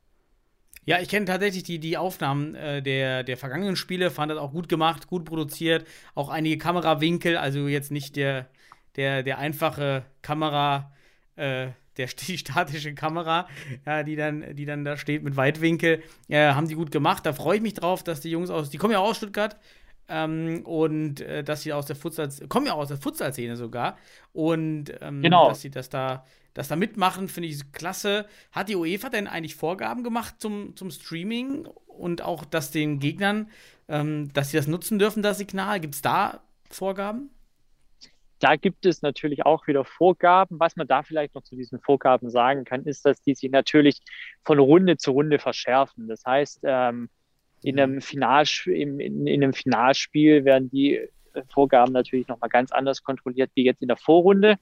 [0.84, 4.52] Ja, ich kenne tatsächlich die, die Aufnahmen äh, der, der vergangenen Spiele, fand das auch
[4.52, 8.48] gut gemacht, gut produziert, auch einige Kamerawinkel, also jetzt nicht der,
[8.98, 10.92] der, der einfache Kamera,
[11.36, 13.48] äh, der, die statische Kamera,
[13.86, 17.24] ja, die, dann, die dann da steht mit Weitwinkel, äh, haben die gut gemacht.
[17.24, 19.56] Da freue ich mich drauf, dass die Jungs aus, die kommen ja auch aus Stuttgart,
[20.08, 23.96] ähm, und äh, dass sie aus der Futsal, kommen ja auch aus der Futsal-Szene sogar.
[24.32, 25.48] Und ähm, genau.
[25.48, 28.26] dass sie das da, das da mitmachen, finde ich klasse.
[28.50, 33.50] Hat die UEFA denn eigentlich Vorgaben gemacht zum, zum Streaming und auch, dass den Gegnern,
[33.86, 35.78] ähm, dass sie das nutzen dürfen, das Signal?
[35.78, 37.30] Gibt es da Vorgaben?
[38.40, 40.60] Da gibt es natürlich auch wieder Vorgaben.
[40.60, 44.00] Was man da vielleicht noch zu diesen Vorgaben sagen kann, ist, dass die sich natürlich
[44.44, 46.08] von Runde zu Runde verschärfen.
[46.08, 47.08] Das heißt, ähm,
[47.62, 51.00] in einem, Finalspiel, in, in einem Finalspiel werden die
[51.48, 54.56] Vorgaben natürlich nochmal ganz anders kontrolliert wie jetzt in der Vorrunde,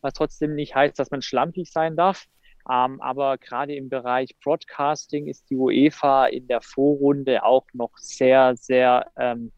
[0.00, 2.26] was trotzdem nicht heißt, dass man schlampig sein darf.
[2.70, 8.56] Ähm, aber gerade im Bereich Broadcasting ist die UEFA in der Vorrunde auch noch sehr,
[8.56, 9.52] sehr ähm,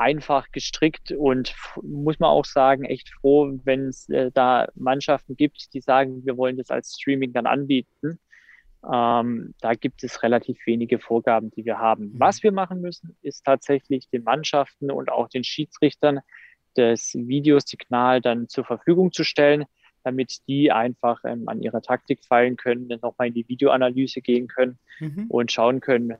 [0.00, 5.74] einfach gestrickt und muss man auch sagen, echt froh, wenn es äh, da Mannschaften gibt,
[5.74, 8.18] die sagen, wir wollen das als Streaming dann anbieten.
[8.90, 12.12] Ähm, da gibt es relativ wenige Vorgaben, die wir haben.
[12.12, 12.12] Mhm.
[12.14, 16.20] Was wir machen müssen, ist tatsächlich den Mannschaften und auch den Schiedsrichtern
[16.74, 19.66] das Videosignal dann zur Verfügung zu stellen,
[20.02, 24.48] damit die einfach ähm, an ihrer Taktik fallen können, dann nochmal in die Videoanalyse gehen
[24.48, 25.26] können mhm.
[25.28, 26.14] und schauen können,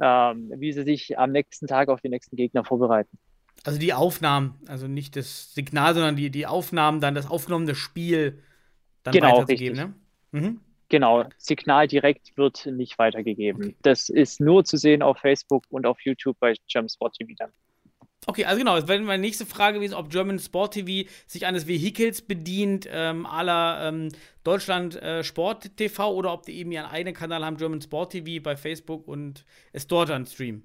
[0.00, 3.18] ähm, wie sie sich am nächsten Tag auf den nächsten Gegner vorbereiten.
[3.64, 8.42] Also die Aufnahmen, also nicht das Signal, sondern die, die Aufnahmen, dann das aufgenommene Spiel
[9.02, 9.94] dann genau, weiterzugeben, richtig.
[10.32, 10.40] ne?
[10.40, 10.60] Mhm.
[10.88, 13.62] Genau, Signal direkt wird nicht weitergegeben.
[13.62, 13.76] Okay.
[13.82, 17.50] Das ist nur zu sehen auf Facebook und auf YouTube bei German Sport TV dann.
[18.26, 21.66] Okay, also genau, das wäre meine nächste Frage gewesen, ob German Sport TV sich eines
[21.66, 24.10] Vehikels bedient, ähm, la ähm,
[24.44, 28.42] Deutschland äh, Sport TV oder ob die eben ihren eigenen Kanal haben, German Sport TV
[28.42, 30.64] bei Facebook und es dort dann streamen.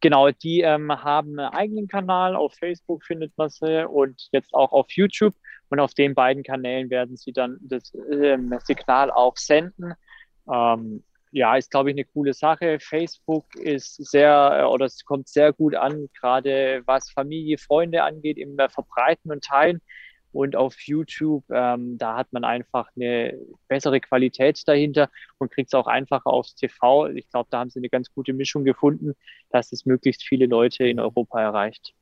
[0.00, 4.72] Genau, die ähm, haben einen eigenen Kanal, auf Facebook findet man sie und jetzt auch
[4.72, 5.34] auf YouTube.
[5.70, 9.94] Und auf den beiden Kanälen werden sie dann das ähm, Signal auch senden.
[10.48, 11.02] Ähm,
[11.34, 12.78] ja, ist, glaube ich, eine coole Sache.
[12.80, 18.38] Facebook ist sehr, äh, oder es kommt sehr gut an, gerade was Familie, Freunde angeht,
[18.38, 19.80] im Verbreiten und Teilen.
[20.30, 23.36] Und auf YouTube, ähm, da hat man einfach eine
[23.68, 27.08] bessere Qualität dahinter und kriegt es auch einfacher aufs TV.
[27.08, 29.14] Ich glaube, da haben sie eine ganz gute Mischung gefunden,
[29.50, 31.94] dass es möglichst viele Leute in Europa erreicht.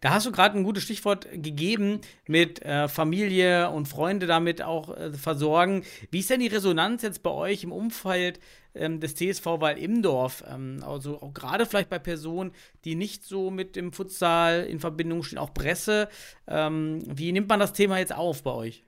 [0.00, 4.96] Da hast du gerade ein gutes Stichwort gegeben mit äh, Familie und Freunde damit auch
[4.96, 5.84] äh, versorgen.
[6.10, 8.40] Wie ist denn die Resonanz jetzt bei euch im Umfeld
[8.74, 10.44] ähm, des TSV Weil Imdorf?
[10.48, 12.52] Ähm, also auch gerade vielleicht bei Personen,
[12.84, 16.08] die nicht so mit dem Futsal in Verbindung stehen, auch Presse.
[16.46, 18.84] Ähm, wie nimmt man das Thema jetzt auf bei euch?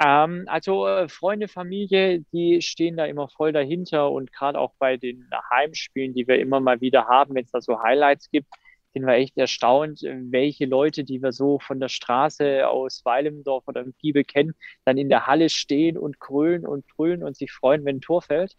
[0.00, 4.96] Ähm, also äh, Freunde, Familie, die stehen da immer voll dahinter und gerade auch bei
[4.96, 8.48] den Heimspielen, die wir immer mal wieder haben, wenn es da so Highlights gibt,
[8.94, 13.82] sind wir echt erstaunt, welche Leute, die wir so von der Straße aus Weilemdorf oder
[13.82, 17.84] im Giebel kennen, dann in der Halle stehen und grölen und brüllen und sich freuen,
[17.84, 18.56] wenn ein Tor fällt.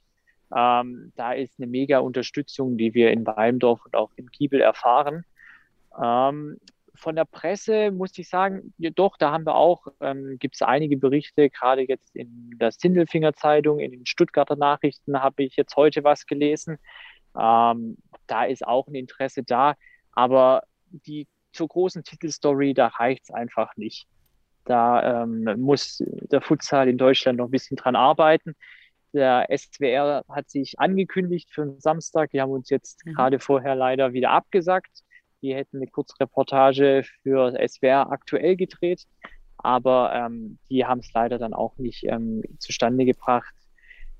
[0.55, 5.25] Ähm, da ist eine mega Unterstützung, die wir in Weimdorf und auch im Giebel erfahren.
[6.01, 6.57] Ähm,
[7.01, 10.97] von der Presse muss ich sagen, doch, da haben wir auch, ähm, gibt es einige
[10.97, 16.03] Berichte, gerade jetzt in der Sindelfinger Zeitung, in den Stuttgarter Nachrichten habe ich jetzt heute
[16.03, 16.77] was gelesen.
[17.37, 19.75] Ähm, da ist auch ein Interesse da,
[20.11, 24.07] aber die zur großen Titelstory, da reicht es einfach nicht.
[24.65, 28.55] Da ähm, muss der Futsal in Deutschland noch ein bisschen dran arbeiten.
[29.13, 32.29] Der SWR hat sich angekündigt für den Samstag.
[32.29, 33.15] Die haben uns jetzt mhm.
[33.15, 35.03] gerade vorher leider wieder abgesagt.
[35.41, 39.05] Die hätten eine Kurzreportage für SWR aktuell gedreht,
[39.57, 43.53] aber ähm, die haben es leider dann auch nicht ähm, zustande gebracht.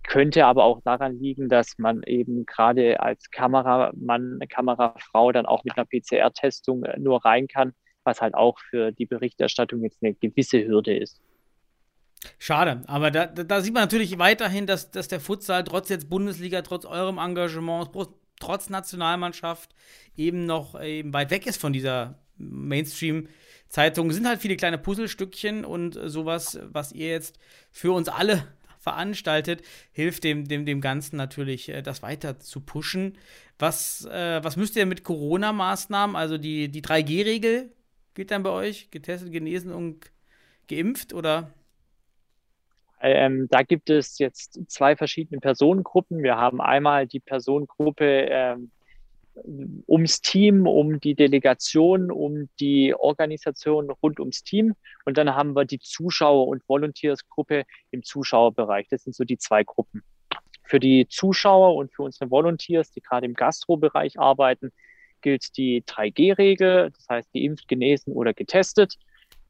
[0.03, 5.77] Könnte aber auch daran liegen, dass man eben gerade als Kameramann, Kamerafrau dann auch mit
[5.77, 10.65] einer PCR-Testung äh, nur rein kann, was halt auch für die Berichterstattung jetzt eine gewisse
[10.65, 11.21] Hürde ist.
[12.37, 16.61] Schade, aber da, da sieht man natürlich weiterhin, dass, dass der Futsal trotz jetzt Bundesliga,
[16.61, 17.91] trotz eurem Engagement,
[18.41, 19.73] trotz Nationalmannschaft
[20.17, 24.11] eben noch eben weit weg ist von dieser Mainstream-Zeitung.
[24.11, 27.37] Sind halt viele kleine Puzzlestückchen und sowas, was ihr jetzt
[27.71, 28.47] für uns alle
[28.79, 33.17] veranstaltet, hilft dem, dem, dem Ganzen natürlich, äh, das weiter zu pushen.
[33.59, 37.71] Was, äh, was müsst ihr mit Corona-Maßnahmen, also die, die 3G-Regel,
[38.15, 38.89] gilt dann bei euch?
[38.89, 40.11] Getestet, genesen und
[40.67, 41.53] geimpft oder?
[43.01, 46.21] Ähm, da gibt es jetzt zwei verschiedene Personengruppen.
[46.21, 48.71] Wir haben einmal die Personengruppe ähm,
[49.87, 54.75] ums Team, um die Delegation, um die Organisation rund ums Team.
[55.05, 58.87] Und dann haben wir die Zuschauer- und Volunteersgruppe im Zuschauerbereich.
[58.89, 60.03] Das sind so die zwei Gruppen.
[60.63, 64.71] Für die Zuschauer und für unsere Volunteers, die gerade im Gastrobereich arbeiten,
[65.21, 66.91] gilt die 3G-Regel.
[66.91, 68.97] Das heißt, geimpft, genesen oder getestet.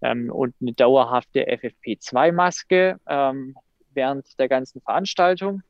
[0.02, 3.56] Ähm, und eine dauerhafte FFP2-Maske ähm,
[3.94, 5.62] während der ganzen Veranstaltung.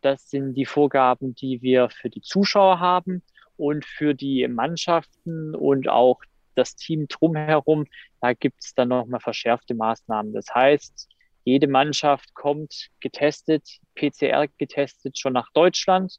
[0.00, 3.22] Das sind die Vorgaben, die wir für die Zuschauer haben
[3.56, 6.20] und für die Mannschaften und auch
[6.54, 7.86] das Team drumherum.
[8.20, 10.32] Da gibt es dann nochmal verschärfte Maßnahmen.
[10.32, 11.08] Das heißt,
[11.44, 16.18] jede Mannschaft kommt getestet, PCR getestet schon nach Deutschland.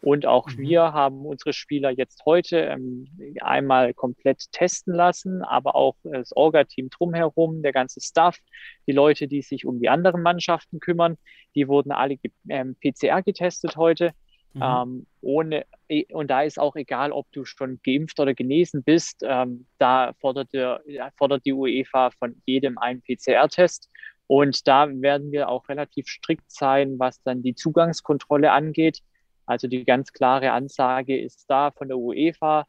[0.00, 0.58] Und auch mhm.
[0.58, 3.08] wir haben unsere Spieler jetzt heute ähm,
[3.40, 8.38] einmal komplett testen lassen, aber auch das Orga-Team drumherum, der ganze Staff,
[8.86, 11.16] die Leute, die sich um die anderen Mannschaften kümmern,
[11.54, 14.12] die wurden alle ähm, PCR getestet heute.
[14.56, 14.62] Mhm.
[14.62, 15.66] Ähm, ohne,
[16.12, 20.52] und da ist auch egal, ob du schon geimpft oder genesen bist, ähm, da fordert,
[20.52, 20.82] der,
[21.16, 23.90] fordert die UEFA von jedem einen PCR-Test.
[24.28, 29.00] Und da werden wir auch relativ strikt sein, was dann die Zugangskontrolle angeht.
[29.46, 32.66] Also die ganz klare Ansage ist da von der UEFA,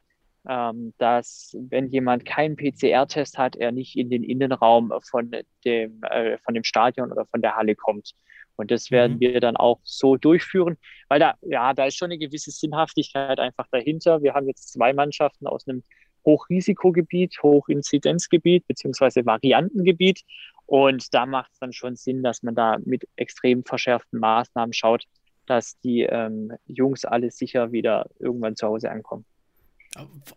[0.48, 5.32] ähm, dass wenn jemand keinen PCR-Test hat, er nicht in den Innenraum von
[5.66, 8.14] dem, äh, von dem Stadion oder von der Halle kommt.
[8.56, 9.20] Und das werden mhm.
[9.20, 10.78] wir dann auch so durchführen,
[11.10, 14.22] weil da, ja, da ist schon eine gewisse Sinnhaftigkeit einfach dahinter.
[14.22, 15.84] Wir haben jetzt zwei Mannschaften aus einem
[16.26, 20.24] Hochrisikogebiet, Hochinzidenzgebiet beziehungsweise Variantengebiet.
[20.66, 25.06] Und da macht es dann schon Sinn, dass man da mit extrem verschärften Maßnahmen schaut,
[25.48, 29.26] dass die ähm, Jungs alle sicher wieder irgendwann zu Hause ankommen.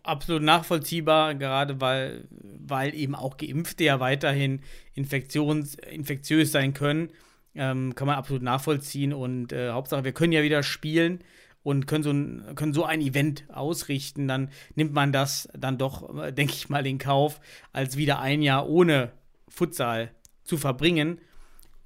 [0.01, 4.61] Absolut nachvollziehbar, gerade weil, weil eben auch Geimpfte ja weiterhin
[4.95, 7.09] infektions, infektiös sein können.
[7.53, 11.19] Ähm, kann man absolut nachvollziehen und äh, Hauptsache, wir können ja wieder spielen
[11.63, 16.17] und können so, ein, können so ein Event ausrichten, dann nimmt man das dann doch,
[16.17, 17.41] äh, denke ich mal, in Kauf,
[17.73, 19.11] als wieder ein Jahr ohne
[19.49, 20.11] Futsal
[20.43, 21.19] zu verbringen.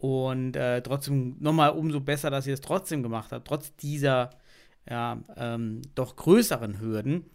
[0.05, 4.29] Und äh, trotzdem nochmal umso besser, dass ihr es trotzdem gemacht habt, trotz dieser
[4.87, 7.25] ja, ähm, doch größeren Hürden.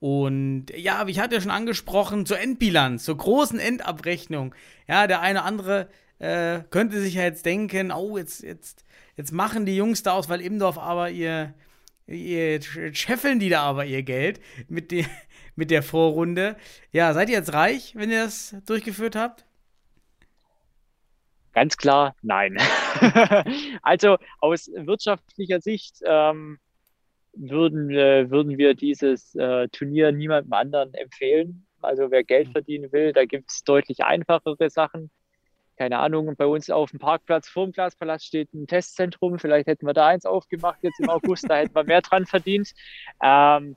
[0.00, 4.56] Und ja, wie ich hatte ja schon angesprochen, zur Endbilanz, zur großen Endabrechnung.
[4.88, 8.84] Ja, der eine oder andere äh, könnte sich ja jetzt denken, oh, jetzt, jetzt,
[9.16, 11.54] jetzt machen die Jungs da aus, weil Imdorf aber ihr,
[12.08, 12.60] ihr
[12.92, 15.06] scheffeln die da aber ihr Geld mit, die,
[15.54, 16.56] mit der Vorrunde.
[16.90, 19.45] Ja, seid ihr jetzt reich, wenn ihr das durchgeführt habt?
[21.56, 22.58] Ganz klar, nein.
[23.82, 26.58] also aus wirtschaftlicher Sicht ähm,
[27.32, 31.66] würden, äh, würden wir dieses äh, Turnier niemandem anderen empfehlen.
[31.80, 32.52] Also wer Geld mhm.
[32.52, 35.10] verdienen will, da gibt es deutlich einfachere Sachen
[35.78, 39.38] keine Ahnung, bei uns auf dem Parkplatz vor dem Glaspalast steht ein Testzentrum.
[39.38, 42.72] Vielleicht hätten wir da eins aufgemacht jetzt im August, da hätten wir mehr dran verdient.
[43.22, 43.76] Ähm,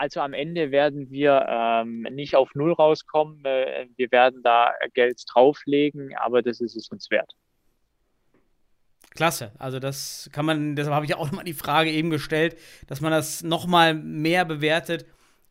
[0.00, 3.44] also am Ende werden wir ähm, nicht auf Null rauskommen.
[3.44, 7.34] Äh, wir werden da Geld drauflegen, aber das ist es uns wert.
[9.10, 13.02] Klasse, also das kann man, deshalb habe ich auch nochmal die Frage eben gestellt, dass
[13.02, 15.04] man das nochmal mehr bewertet,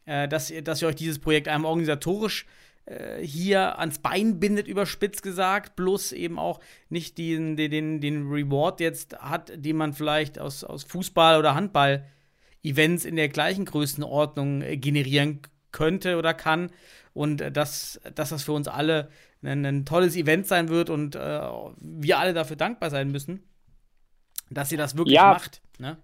[0.05, 2.47] äh, dass, dass ihr euch dieses Projekt einem organisatorisch
[2.85, 6.59] äh, hier ans Bein bindet, überspitzt gesagt, bloß eben auch
[6.89, 11.53] nicht den, den, den Reward jetzt hat, den man vielleicht aus, aus Fußball- oder
[12.63, 15.41] Handball-Events in der gleichen Größenordnung äh, generieren
[15.72, 16.72] könnte oder kann.
[17.13, 19.10] Und äh, dass, dass das für uns alle
[19.41, 23.43] ein, ein tolles Event sein wird und äh, wir alle dafür dankbar sein müssen,
[24.50, 25.34] dass ihr das wirklich ja.
[25.34, 25.62] macht.
[25.78, 25.98] Ne?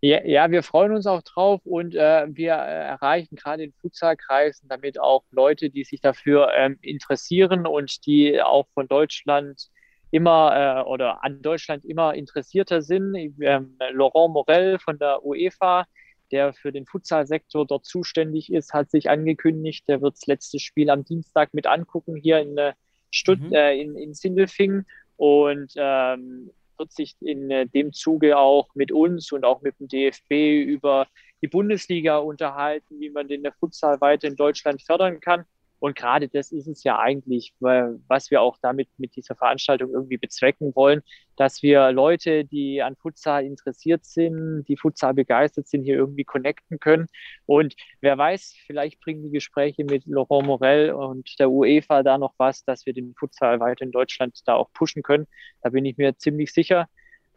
[0.00, 4.68] Ja, ja, wir freuen uns auch drauf und äh, wir äh, erreichen gerade in Futsalkreisen
[4.68, 9.70] damit auch Leute, die sich dafür ähm, interessieren und die auch von Deutschland
[10.14, 13.16] immer äh, oder an Deutschland immer interessierter sind.
[13.40, 15.86] Ähm, Laurent Morel von der UEFA,
[16.30, 20.88] der für den Futsalsektor dort zuständig ist, hat sich angekündigt, der wird das letzte Spiel
[20.88, 22.74] am Dienstag mit angucken hier in äh,
[23.10, 23.52] Stutt mhm.
[23.52, 24.86] äh, in, in Sindelfingen.
[25.16, 29.88] Und ähm, wird sich in äh, dem Zuge auch mit uns und auch mit dem
[29.88, 31.08] DFB über
[31.42, 35.44] die Bundesliga unterhalten, wie man den Futsal weiter in Deutschland fördern kann.
[35.84, 40.16] Und gerade das ist es ja eigentlich, was wir auch damit mit dieser Veranstaltung irgendwie
[40.16, 41.02] bezwecken wollen,
[41.36, 46.80] dass wir Leute, die an Futsal interessiert sind, die Futsal begeistert sind, hier irgendwie connecten
[46.80, 47.08] können.
[47.44, 52.32] Und wer weiß, vielleicht bringen die Gespräche mit Laurent Morel und der UEFA da noch
[52.38, 55.26] was, dass wir den Futsal weiter in Deutschland da auch pushen können.
[55.60, 56.88] Da bin ich mir ziemlich sicher.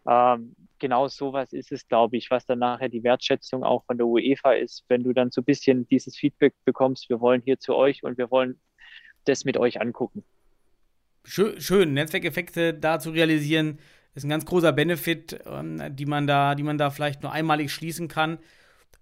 [0.07, 4.07] Ähm, genau sowas ist es, glaube ich, was dann nachher die Wertschätzung auch von der
[4.07, 7.75] UEFA ist, wenn du dann so ein bisschen dieses Feedback bekommst, wir wollen hier zu
[7.75, 8.59] euch und wir wollen
[9.25, 10.23] das mit euch angucken.
[11.23, 11.93] Schön, schön.
[11.93, 13.79] Netzwerkeffekte da zu realisieren,
[14.15, 17.71] ist ein ganz großer Benefit, ähm, die man da, die man da vielleicht nur einmalig
[17.71, 18.39] schließen kann.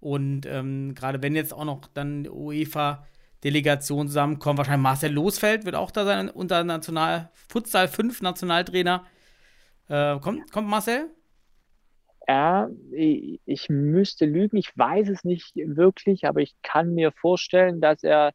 [0.00, 5.90] Und ähm, gerade wenn jetzt auch noch dann UEFA-Delegation zusammenkommt, wahrscheinlich Marcel Losfeld wird auch
[5.90, 9.06] da sein, unser National Futsal 5 Nationaltrainer.
[9.88, 11.10] Äh, kommt, kommt Marcel?
[12.28, 18.02] Ja, ich müsste lügen, ich weiß es nicht wirklich, aber ich kann mir vorstellen, dass
[18.02, 18.32] er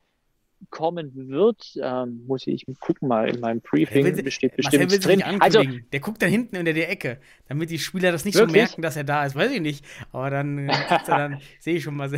[0.70, 5.24] kommen wird, ähm, muss ich gucken mal in meinem Briefing, Der will- besteht bestimmt drin.
[5.40, 8.54] Also, der guckt da hinten in der Ecke, damit die Spieler das nicht Wirklich?
[8.54, 9.36] so merken, dass er da ist.
[9.36, 9.84] Weiß ich nicht.
[10.12, 10.72] Aber dann, äh,
[11.08, 12.12] dann sehe ich schon mal.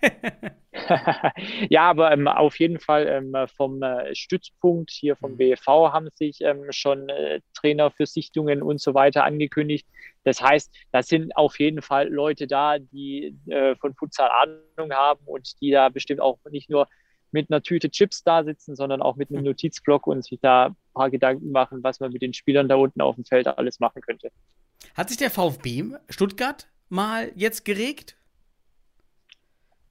[1.70, 6.40] ja, aber ähm, auf jeden Fall ähm, vom äh, Stützpunkt hier vom BFV haben sich
[6.40, 9.86] ähm, schon äh, Trainer für Sichtungen und so weiter angekündigt.
[10.24, 15.20] Das heißt, da sind auf jeden Fall Leute da, die äh, von Futsal Ahnung haben
[15.26, 16.86] und die da bestimmt auch nicht nur
[17.30, 20.76] mit einer Tüte Chips da sitzen, sondern auch mit einem Notizblock und sich da ein
[20.94, 24.00] paar Gedanken machen, was man mit den Spielern da unten auf dem Feld alles machen
[24.00, 24.30] könnte.
[24.94, 28.17] Hat sich der VfB Stuttgart mal jetzt geregt?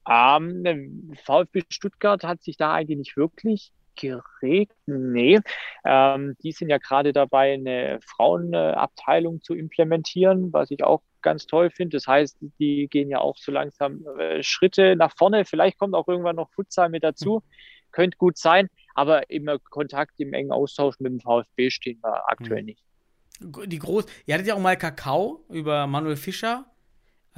[0.08, 0.76] Ähm, der
[1.24, 4.76] VfB Stuttgart hat sich da eigentlich nicht wirklich geregt.
[4.86, 5.40] Nee,
[5.84, 11.70] ähm, die sind ja gerade dabei, eine Frauenabteilung zu implementieren, was ich auch ganz toll
[11.70, 11.96] finde.
[11.96, 15.44] Das heißt, die gehen ja auch so langsam äh, Schritte nach vorne.
[15.44, 17.42] Vielleicht kommt auch irgendwann noch Futsal mit dazu.
[17.90, 22.60] Könnte gut sein, aber immer Kontakt im engen Austausch mit dem VfB stehen wir aktuell
[22.60, 22.66] Mhm.
[22.66, 22.84] nicht.
[23.40, 26.66] Die groß, ihr hattet ja auch mal Kakao über Manuel Fischer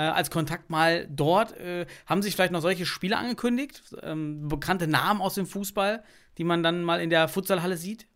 [0.00, 1.54] äh, als Kontakt mal dort.
[1.58, 3.82] Äh, haben sich vielleicht noch solche Spiele angekündigt?
[4.02, 6.02] Ähm, bekannte Namen aus dem Fußball,
[6.38, 8.06] die man dann mal in der Futsalhalle sieht?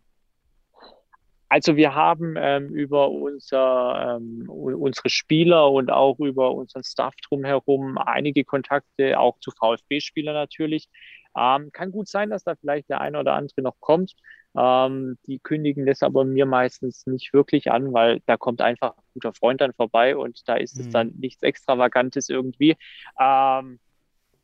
[1.47, 7.99] Also wir haben ähm, über unser, ähm, unsere Spieler und auch über unseren Staff drumherum
[7.99, 10.89] einige Kontakte, auch zu VfB-Spielern natürlich.
[11.37, 14.15] Ähm, kann gut sein, dass da vielleicht der eine oder andere noch kommt.
[14.57, 19.03] Ähm, die kündigen das aber mir meistens nicht wirklich an, weil da kommt einfach ein
[19.13, 20.91] guter Freund dann vorbei und da ist es Mhm.
[20.91, 22.77] dann nichts Extravagantes irgendwie.
[23.19, 23.79] Ähm,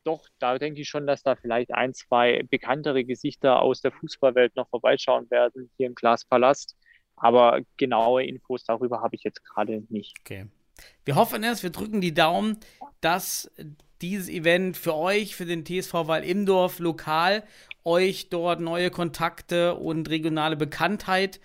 [0.04, 4.56] doch, da denke ich schon, dass da vielleicht ein, zwei bekanntere Gesichter aus der Fußballwelt
[4.56, 6.76] noch vorbeischauen werden, hier im Glaspalast.
[7.16, 10.16] Aber genaue Infos darüber habe ich jetzt gerade nicht.
[10.22, 10.48] Okay.
[11.06, 12.58] Wir hoffen es, wir drücken die Daumen,
[13.02, 13.52] dass
[14.02, 17.44] dieses Event für euch, für den TSV Wall Imdorf lokal,
[17.84, 21.40] euch dort neue Kontakte und regionale Bekanntheit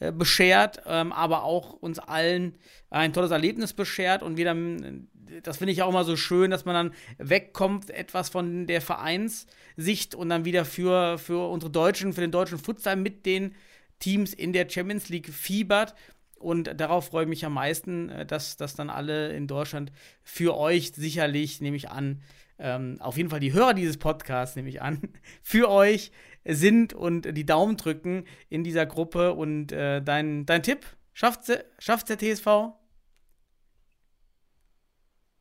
[0.00, 2.54] äh, beschert, ähm, aber auch uns allen
[2.88, 5.08] ein tolles Erlebnis beschert und wieder, ähm,
[5.42, 10.14] das finde ich auch immer so schön, dass man dann wegkommt etwas von der Vereinssicht
[10.14, 13.54] und dann wieder für, für unsere Deutschen, für den deutschen Futsal mit den
[13.98, 15.94] Teams in der Champions League fiebert.
[16.38, 20.56] Und darauf freue ich mich am meisten, äh, dass das dann alle in Deutschland für
[20.56, 22.22] euch sicherlich, nehme ich an,
[22.60, 25.00] ähm, auf jeden Fall die Hörer dieses Podcasts, nehme ich an,
[25.42, 26.12] für euch
[26.44, 29.34] sind und die Daumen drücken in dieser Gruppe.
[29.34, 32.74] Und äh, dein, dein Tipp, schafft schafft's der TSV?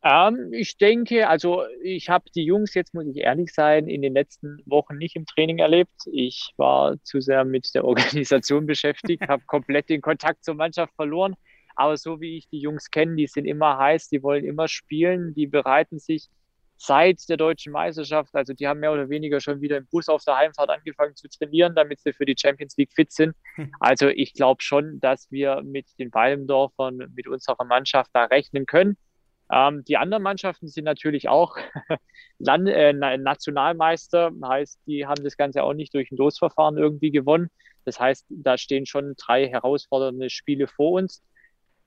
[0.02, 4.14] Ähm, ich denke, also ich habe die Jungs, jetzt muss ich ehrlich sein, in den
[4.14, 5.92] letzten Wochen nicht im Training erlebt.
[6.06, 11.36] Ich war zu sehr mit der Organisation beschäftigt, habe komplett den Kontakt zur Mannschaft verloren.
[11.76, 15.34] Aber so wie ich die Jungs kenne, die sind immer heiß, die wollen immer spielen,
[15.34, 16.30] die bereiten sich
[16.82, 20.24] seit der deutschen Meisterschaft, also die haben mehr oder weniger schon wieder im Bus auf
[20.24, 23.36] der Heimfahrt angefangen zu trainieren, damit sie für die Champions League fit sind.
[23.82, 28.98] Also ich glaube schon, dass wir mit den Walmdorfern, mit unserer Mannschaft da rechnen können.
[29.52, 31.58] Ähm, die anderen Mannschaften sind natürlich auch
[32.40, 37.50] Land äh, Nationalmeister, heißt, die haben das Ganze auch nicht durch ein Losverfahren irgendwie gewonnen.
[37.84, 41.22] Das heißt, da stehen schon drei herausfordernde Spiele vor uns.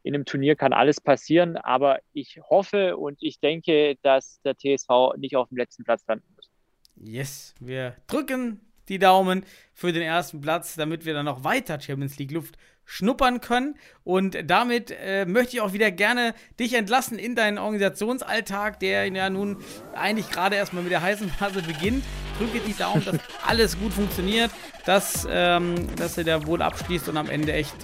[0.03, 5.17] In einem Turnier kann alles passieren, aber ich hoffe und ich denke, dass der TSV
[5.17, 6.51] nicht auf dem letzten Platz landen muss.
[6.97, 12.19] Yes, wir drücken die Daumen für den ersten Platz, damit wir dann noch weiter Champions
[12.19, 13.77] League Luft schnuppern können.
[14.03, 19.31] Und damit äh, möchte ich auch wieder gerne dich entlassen in deinen Organisationsalltag, der ja
[19.31, 19.63] nun
[19.95, 22.05] eigentlich gerade erstmal mit der heißen Phase beginnt.
[22.39, 24.51] Drücke die Daumen, dass alles gut funktioniert,
[24.85, 27.77] dass, ähm, dass ihr da wohl abschließt und am Ende echt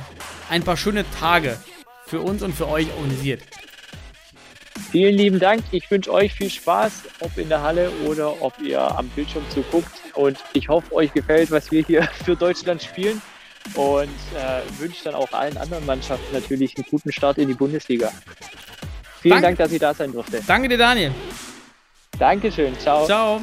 [0.50, 1.58] ein paar schöne Tage
[2.08, 3.42] für uns und für euch organisiert.
[4.90, 5.62] Vielen lieben Dank.
[5.70, 9.90] Ich wünsche euch viel Spaß, ob in der Halle oder ob ihr am Bildschirm zuguckt.
[10.14, 13.20] Und ich hoffe, euch gefällt, was wir hier für Deutschland spielen.
[13.74, 18.10] Und äh, wünsche dann auch allen anderen Mannschaften natürlich einen guten Start in die Bundesliga.
[19.20, 19.46] Vielen Danke.
[19.46, 20.40] Dank, dass ich da sein durfte.
[20.46, 21.12] Danke dir, Daniel.
[22.18, 22.78] Dankeschön.
[22.78, 23.04] Ciao.
[23.04, 23.42] Ciao.